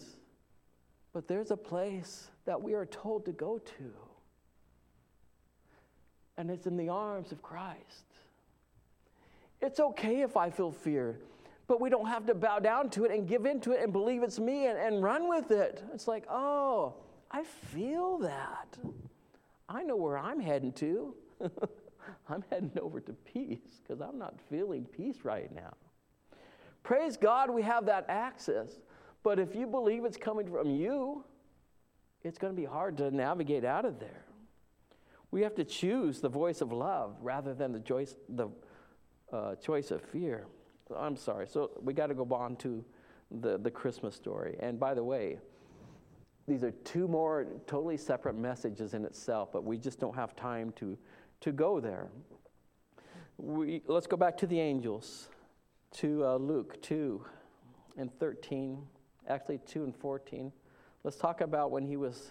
[1.12, 3.92] but there's a place that we are told to go to,
[6.37, 8.04] and it's in the arms of Christ.
[9.61, 11.20] It's okay if I feel fear,
[11.68, 14.22] but we don't have to bow down to it and give into it and believe
[14.24, 15.82] it's me and, and run with it.
[15.94, 16.94] It's like, oh,
[17.30, 18.76] I feel that.
[19.68, 21.14] I know where I'm heading to.
[22.28, 25.74] I'm heading over to peace because I'm not feeling peace right now.
[26.82, 28.80] Praise God, we have that access.
[29.22, 31.24] But if you believe it's coming from you,
[32.24, 34.24] it's going to be hard to navigate out of there.
[35.30, 38.48] We have to choose the voice of love rather than the choice, the,
[39.32, 40.46] uh, choice of fear.
[40.94, 41.46] I'm sorry.
[41.46, 42.84] So we got to go on to
[43.40, 44.57] the, the Christmas story.
[44.61, 45.38] And by the way,
[46.46, 50.72] these are two more totally separate messages in itself, but we just don't have time
[50.76, 50.98] to
[51.43, 52.09] to go there.
[53.36, 55.28] We, let's go back to the angels,
[55.97, 57.24] to uh, Luke 2
[57.97, 58.78] and 13,
[59.28, 60.53] actually 2 and 14.
[61.05, 62.30] Let's talk about when he was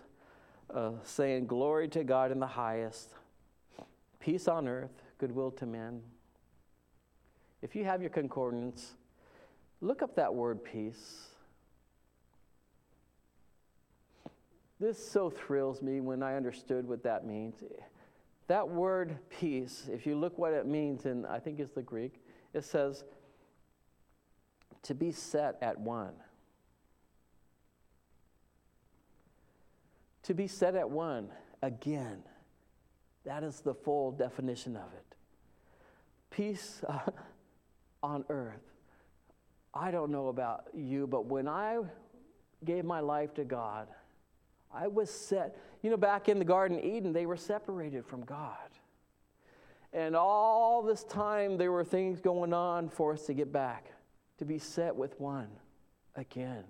[0.74, 3.10] uh, saying, Glory to God in the highest,
[4.20, 6.02] peace on earth, goodwill to men.
[7.62, 8.94] If you have your concordance,
[9.82, 11.28] look up that word peace.
[14.82, 17.64] this so thrills me when I understood what that means.
[18.52, 22.22] That word peace, if you look what it means in, I think it's the Greek,
[22.54, 23.06] it says
[24.84, 26.12] to be set at one.
[30.24, 31.30] To be set at one
[31.62, 32.24] again.
[33.24, 35.16] That is the full definition of it.
[36.30, 37.10] Peace uh,
[38.04, 38.68] on earth.
[39.74, 41.78] I don't know about you, but when I
[42.66, 43.88] gave my life to God,
[44.74, 45.58] I was set.
[45.82, 48.58] You know, back in the Garden Eden, they were separated from God.
[49.94, 53.92] And all this time, there were things going on for us to get back,
[54.38, 55.50] to be set with one
[56.16, 56.64] again,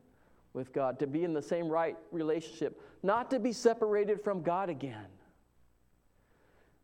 [0.53, 4.69] with God, to be in the same right relationship, not to be separated from God
[4.69, 5.05] again.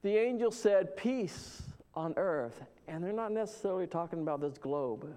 [0.03, 1.63] The angel said, Peace
[1.93, 2.61] on earth.
[2.87, 5.07] And they're not necessarily talking about this globe,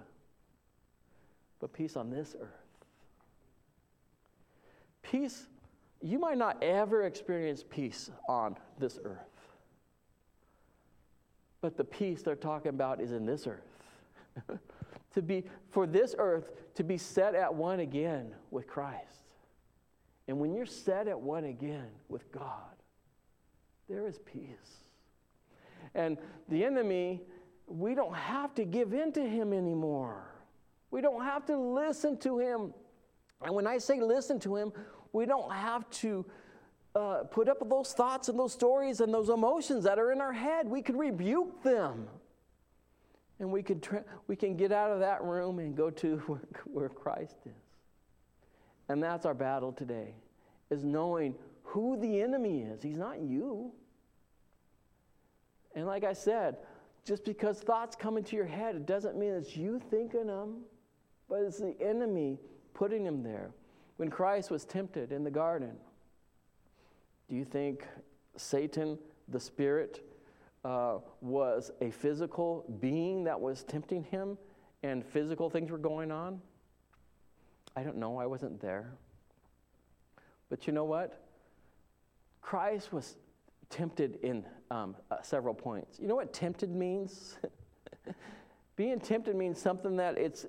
[1.59, 2.49] but peace on this earth.
[5.03, 5.47] Peace
[6.01, 9.19] you might not ever experience peace on this earth.
[11.61, 14.59] But the peace they're talking about is in this earth.
[15.13, 19.25] to be for this earth to be set at one again with Christ.
[20.27, 22.75] And when you're set at one again with God,
[23.89, 24.87] there is peace.
[25.93, 27.21] And the enemy,
[27.67, 30.23] we don't have to give in to him anymore.
[30.89, 32.73] We don't have to listen to him.
[33.41, 34.71] And when I say listen to him,
[35.13, 36.25] we don't have to
[36.95, 40.21] uh, put up with those thoughts and those stories and those emotions that are in
[40.21, 40.67] our head.
[40.67, 42.07] We can rebuke them.
[43.39, 43.81] And we can,
[44.27, 47.51] we can get out of that room and go to where, where Christ is.
[48.89, 50.13] And that's our battle today,
[50.69, 52.83] is knowing who the enemy is.
[52.83, 53.71] He's not you.
[55.73, 56.57] And like I said,
[57.05, 60.57] just because thoughts come into your head, it doesn't mean it's you thinking them,
[61.29, 62.37] but it's the enemy
[62.73, 63.51] putting them there
[64.01, 65.73] when Christ was tempted in the garden?
[67.29, 67.85] Do you think
[68.35, 68.97] Satan,
[69.27, 70.03] the spirit,
[70.65, 74.39] uh, was a physical being that was tempting him
[74.81, 76.41] and physical things were going on?
[77.75, 78.17] I don't know.
[78.17, 78.91] I wasn't there.
[80.49, 81.23] But you know what?
[82.41, 83.17] Christ was
[83.69, 85.99] tempted in um, uh, several points.
[85.99, 87.37] You know what tempted means?
[88.75, 90.47] Being tempted means something that it's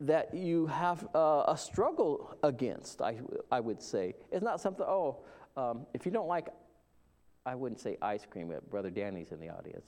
[0.00, 3.18] that you have uh, a struggle against, I,
[3.50, 4.14] I would say.
[4.30, 5.18] It's not something, oh,
[5.56, 6.48] um, if you don't like,
[7.46, 9.86] I wouldn't say ice cream, but Brother Danny's in the audience.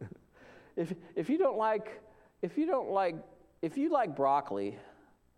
[0.76, 2.00] if, if you don't like,
[2.42, 3.16] if you don't like,
[3.62, 4.78] if you like broccoli,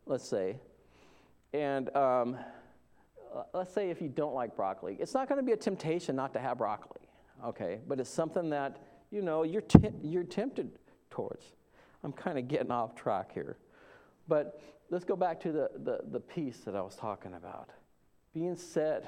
[0.05, 0.59] let's say,
[1.55, 2.37] and um,
[3.55, 6.35] let's say if you don't like broccoli, it's not going to be a temptation not
[6.35, 7.09] to have broccoli,
[7.45, 7.81] okay?
[7.89, 8.79] But it's something that,
[9.11, 10.71] you know, you're, t- you're tempted
[11.11, 11.55] towards.
[12.05, 13.57] I'm kind of getting off track here.
[14.31, 17.69] But let's go back to the, the, the peace that I was talking about
[18.33, 19.05] being set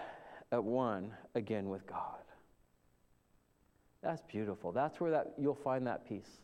[0.50, 2.18] at one again with God.
[4.02, 4.72] That's beautiful.
[4.72, 6.40] That's where that you'll find that peace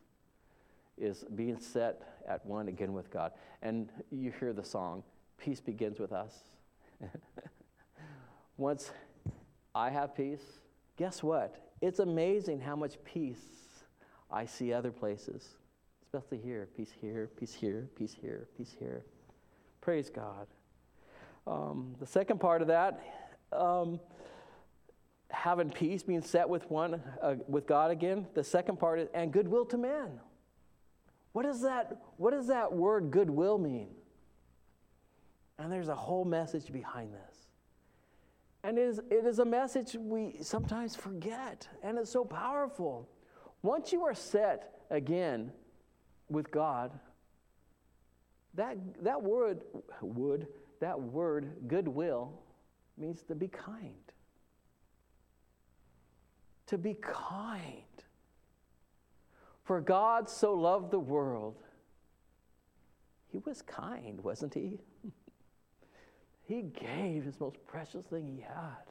[0.97, 3.33] is being set at one again with God.
[3.63, 5.03] And you hear the song,
[5.39, 6.35] Peace begins with us.
[8.57, 8.93] Once
[9.75, 10.43] I have peace,
[10.97, 11.55] guess what?
[11.81, 13.45] It's amazing how much peace
[14.31, 15.57] I see other places
[16.09, 16.69] especially here.
[16.75, 19.05] Peace here, peace here, peace here, peace here.
[19.83, 20.47] Praise God.
[21.47, 23.03] Um, the second part of that,
[23.53, 24.01] um,
[25.31, 28.27] having peace, being set with one, uh, with God again.
[28.33, 30.19] The second part is, and goodwill to men.
[31.33, 33.91] What does that, what does that word goodwill mean?
[35.59, 37.49] And there's a whole message behind this.
[38.65, 43.11] And it is, it is a message we sometimes forget, and it's so powerful.
[43.61, 45.53] Once you are set again
[46.29, 46.91] with God,
[48.55, 49.63] that, that word,
[50.01, 50.47] would,
[50.81, 52.33] that word, goodwill,
[52.97, 53.95] means to be kind.
[56.67, 57.83] To be kind.
[59.65, 61.63] For God so loved the world,
[63.31, 64.79] he was kind, wasn't he?
[66.47, 68.89] he gave his most precious thing he had.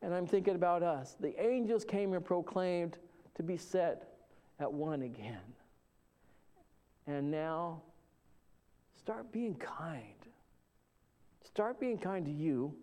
[0.00, 1.16] And I'm thinking about us.
[1.18, 2.98] The angels came and proclaimed
[3.34, 4.14] to be set
[4.60, 5.40] at one again.
[7.06, 7.82] And now,
[8.98, 10.14] start being kind.
[11.44, 12.74] Start being kind to you.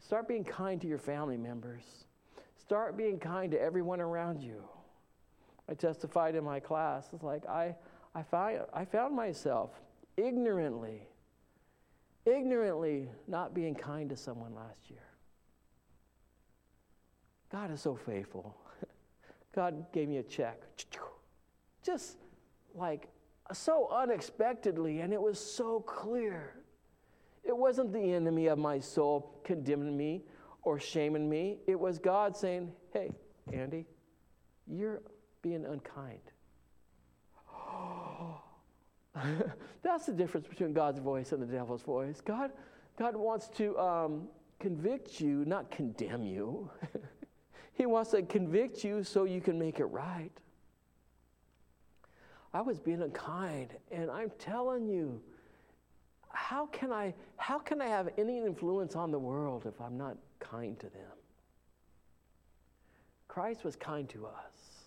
[0.00, 1.84] Start being kind to your family members.
[2.56, 4.62] Start being kind to everyone around you.
[5.68, 7.08] I testified in my class.
[7.12, 7.74] It's like I,
[8.14, 9.70] I, find, I found myself
[10.16, 11.08] ignorantly,
[12.26, 14.98] ignorantly not being kind to someone last year.
[17.50, 18.56] God is so faithful.
[19.54, 20.60] God gave me a check.
[21.82, 22.16] Just
[22.74, 23.08] like
[23.52, 26.54] so unexpectedly, and it was so clear.
[27.44, 30.22] It wasn't the enemy of my soul condemning me
[30.62, 31.58] or shaming me.
[31.66, 33.10] It was God saying, Hey,
[33.52, 33.86] Andy,
[34.66, 35.00] you're
[35.42, 36.20] being unkind.
[39.82, 42.20] That's the difference between God's voice and the devil's voice.
[42.20, 42.52] God,
[42.98, 44.28] God wants to um,
[44.60, 46.70] convict you, not condemn you.
[47.72, 50.32] he wants to convict you so you can make it right.
[52.52, 55.20] I was being unkind, and I'm telling you,
[56.30, 60.16] how can I how can I have any influence on the world if I'm not
[60.40, 61.16] kind to them?
[63.28, 64.84] Christ was kind to us.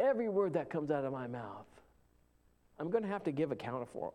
[0.00, 1.66] Every word that comes out of my mouth,
[2.78, 4.12] I'm going to have to give account for.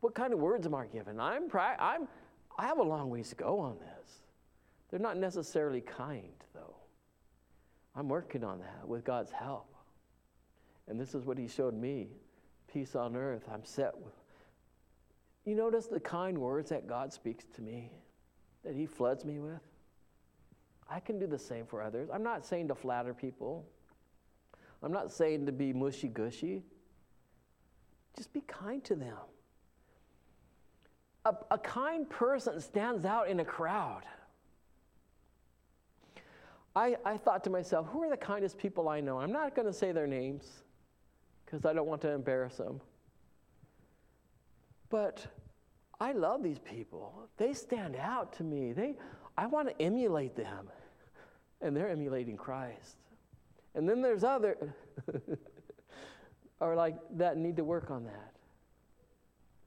[0.00, 1.18] What kind of words am I giving?
[1.18, 2.06] I'm, I'm,
[2.58, 4.20] I have a long ways to go on this.
[4.90, 6.35] They're not necessarily kind.
[7.96, 9.74] I'm working on that with God's help.
[10.88, 12.08] And this is what He showed me
[12.72, 13.44] peace on earth.
[13.52, 14.12] I'm set with.
[15.44, 17.92] You notice the kind words that God speaks to me,
[18.64, 19.62] that He floods me with?
[20.90, 22.10] I can do the same for others.
[22.12, 23.66] I'm not saying to flatter people,
[24.82, 26.62] I'm not saying to be mushy gushy.
[28.16, 29.16] Just be kind to them.
[31.24, 34.02] A, a kind person stands out in a crowd.
[36.76, 39.18] I, I thought to myself, who are the kindest people I know?
[39.18, 40.62] I'm not going to say their names
[41.44, 42.80] because I don't want to embarrass them.
[44.90, 45.26] But
[45.98, 47.28] I love these people.
[47.38, 48.72] They stand out to me.
[48.72, 48.96] They,
[49.38, 50.68] I want to emulate them.
[51.62, 52.96] And they're emulating Christ.
[53.74, 54.74] And then there's other
[56.60, 58.32] or like that need to work on that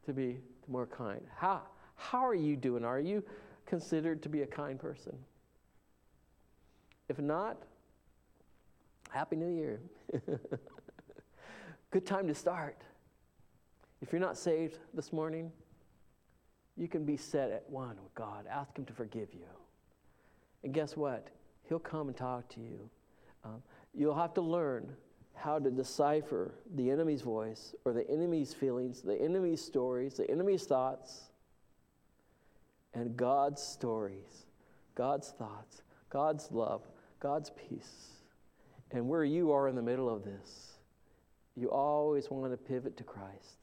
[0.05, 0.38] to be
[0.68, 1.22] more kind.
[1.36, 1.62] How
[1.95, 2.86] how are you doing?
[2.86, 3.24] Are you
[3.66, 5.18] considered to be a kind person?
[7.10, 7.57] If not,
[9.10, 9.82] Happy New Year.
[11.91, 12.78] Good time to start.
[14.01, 15.51] If you're not saved this morning,
[16.78, 18.45] you can be set at one with God.
[18.49, 19.47] Ask Him to forgive you.
[20.64, 21.30] And guess what?
[21.68, 22.89] He'll come and talk to you.
[23.43, 23.64] Um,
[23.95, 24.88] you'll have to learn
[25.34, 30.66] how to decipher the enemy's voice or the enemy's feelings, the enemy's stories, the enemy's
[30.66, 31.32] thoughts,
[32.93, 34.45] and God's stories,
[34.93, 36.82] God's thoughts, God's love,
[37.20, 38.07] God's peace.
[38.91, 40.74] And where you are in the middle of this,
[41.55, 43.59] you always want to pivot to Christ.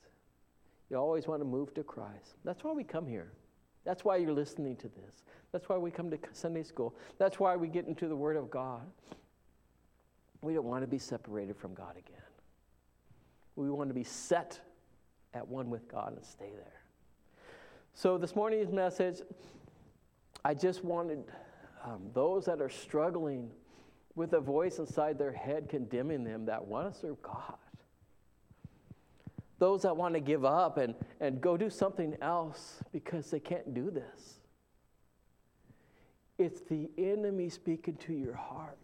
[0.90, 2.36] You always want to move to Christ.
[2.44, 3.32] That's why we come here.
[3.84, 5.24] That's why you're listening to this.
[5.52, 6.94] That's why we come to Sunday school.
[7.18, 8.82] That's why we get into the Word of God.
[10.42, 12.20] We don't want to be separated from God again.
[13.56, 14.60] We want to be set
[15.34, 16.82] at one with God and stay there.
[17.94, 19.22] So, this morning's message,
[20.44, 21.24] I just wanted
[21.86, 23.50] um, those that are struggling
[24.16, 27.54] with a voice inside their head condemning them that want to serve God.
[29.58, 33.72] Those that want to give up and, and go do something else because they can't
[33.72, 34.40] do this.
[36.38, 38.78] It's the enemy speaking to your heart.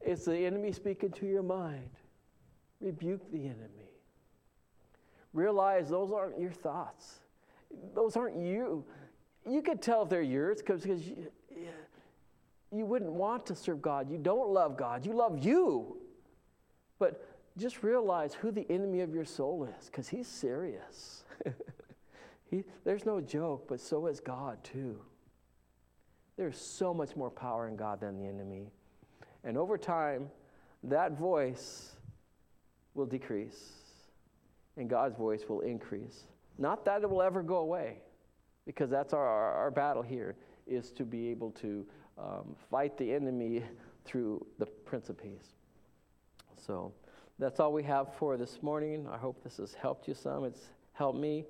[0.00, 1.90] It's the enemy speaking to your mind.
[2.80, 3.90] Rebuke the enemy.
[5.32, 7.20] Realize those aren't your thoughts.
[7.94, 8.84] Those aren't you.
[9.48, 10.84] You could tell if they're yours because
[12.72, 14.10] you wouldn't want to serve God.
[14.10, 15.04] You don't love God.
[15.06, 15.98] You love you.
[16.98, 21.24] But just realize who the enemy of your soul is because he's serious.
[22.50, 25.00] he, there's no joke, but so is God too.
[26.36, 28.70] There's so much more power in God than the enemy.
[29.44, 30.28] And over time,
[30.82, 31.92] that voice
[32.94, 33.76] will decrease
[34.76, 36.24] and God's voice will increase.
[36.58, 37.98] Not that it will ever go away,
[38.66, 40.36] because that's our, our, our battle here,
[40.66, 41.86] is to be able to
[42.18, 43.62] um, fight the enemy
[44.04, 45.54] through the Prince of Peace.
[46.56, 46.92] So
[47.38, 49.06] that's all we have for this morning.
[49.12, 50.44] I hope this has helped you some.
[50.44, 51.44] It's helped me.